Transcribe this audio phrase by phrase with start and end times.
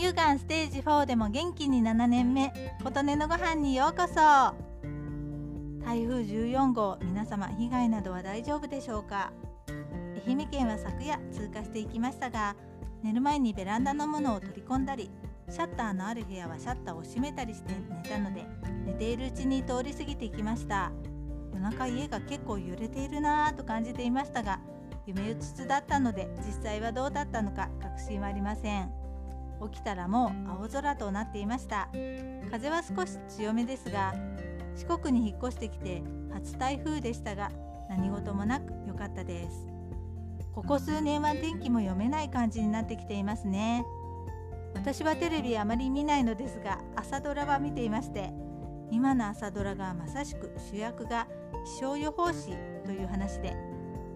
[0.00, 2.54] 乳がんステージ4でも元気に7年目。
[2.82, 4.14] 琴音のご飯にようこそ。
[5.84, 9.30] 台風14号皆様被害などは大丈夫でしょうか。
[10.26, 12.56] 愛媛県は昨夜通過していきましたが
[13.02, 15.10] 寝る前にベランダのものを取り込んだり
[15.50, 18.46] シャッターのある部屋はシャッターを閉めたりして寝たので
[18.86, 20.92] 寝ているうちに通り過ぎていきました。
[21.52, 24.60] 夜中家が結構揺れているなぁと感じていましたが
[25.06, 28.99] 夢うつつだったので実際はどうだったのか確信はありません。
[29.70, 31.88] 起きたらもう青空となっていました。
[32.50, 34.14] 風は少し強めですが
[34.76, 36.02] 四国に引っ越してきて
[36.32, 37.50] 初台風でしたが
[37.88, 39.66] 何事もなく良かったです。
[40.52, 43.84] ここ数年は天気も読めない感じになってきていますね。
[44.74, 48.32] 私はテレビあまり見ないのですが朝ドラは見ていまして
[48.90, 51.26] 今の朝ドラがまさしく主役が
[51.76, 53.56] 気象予報士という話で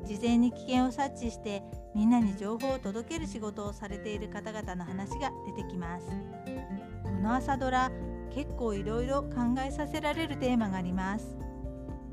[0.04, 1.62] 事前に危険を察知して
[1.94, 6.06] みんなに情報を届ける仕事をされている方々の話が出てきます。
[7.02, 7.90] この朝ドラ
[8.34, 9.30] 結構いろいろ考
[9.66, 11.36] えさせられるテーマがあります。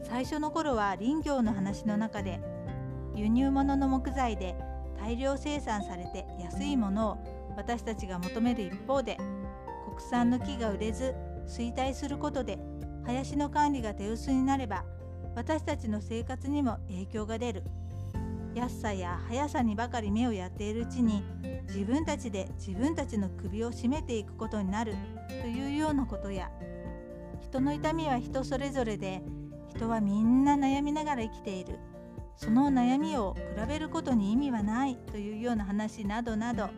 [0.03, 2.39] 最初の頃は林業の話の中で
[3.16, 4.55] 輸入物の木材で
[5.00, 7.17] 大量生産されて安いものを
[7.58, 9.17] 私たちが求める一方で
[9.86, 11.14] 国産の木が売れず
[11.48, 12.59] 衰退することで
[13.05, 14.86] 林の管理が手薄になれば
[15.36, 17.64] 私たちの生活にも影響が出る。
[18.54, 21.23] 安さや速さにばかり目をやっているうちに
[21.68, 24.94] 自分たちで自分たちの首を絞めていくことになる。
[25.42, 26.52] というようなことや。
[27.42, 29.22] 人の痛みは人それぞれで
[29.70, 31.80] 人はみんな悩みながら生きている。
[32.36, 34.98] その悩みを比べることに意味はない。
[35.12, 36.70] というような話などなど。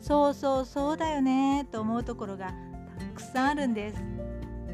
[0.00, 1.66] そうそうそうだよね。
[1.72, 2.52] と思うところが
[2.98, 4.02] たくさんあるんです。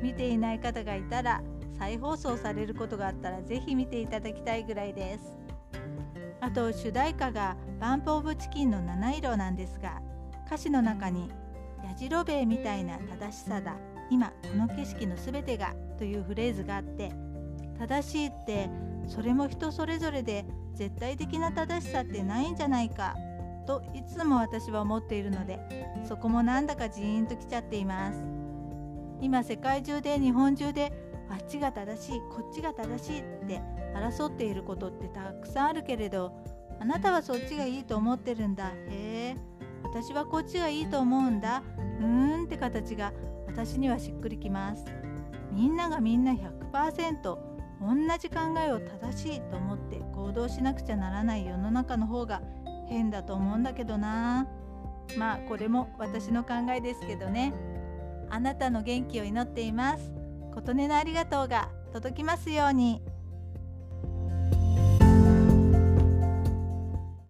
[0.02, 1.42] 見ていない方がいたら
[1.78, 5.38] 再放送されることがあったら是非見ていただきたいぐらいです。
[6.40, 10.02] あと主題歌がバンプ・オブ・チキンの七色なんですが
[10.46, 11.30] 歌詞の中に
[11.82, 13.76] 「やじろべえみたいな正しさだ
[14.10, 17.12] 今この景色のすべてが」というフレーズがあって
[17.78, 18.68] 正しいって
[19.06, 20.44] それも人それぞれで
[20.74, 23.16] 絶対的な正しさってないんじゃないか
[23.66, 25.58] といつも私は思っているので
[26.06, 28.18] そこもなんだかジーンときちゃっています。
[29.20, 30.92] 今世界中で日本中で
[31.34, 33.60] あっちが正しいこっちが正しいって
[33.94, 36.32] 争っていることってたくさんあるけれど
[36.80, 38.70] あなたはそっちがいいと思ってるんだ。
[38.88, 39.36] へえ
[39.82, 41.62] 私はこっちがいいと思うんだ。
[42.00, 43.12] うーんって形が
[43.46, 44.84] 私にはしっくりきます。
[45.52, 47.38] みんながみんな100%同
[48.18, 52.42] じ考えを正しいと思って行動しなくちゃならない世の中の方が
[52.88, 54.48] 変だと思うんだけどな。
[55.18, 57.52] まあこれも私の考えですけどね。
[58.30, 60.23] あなたの元気を祈っています。
[60.54, 63.02] 琴音のありがとうが届きますように。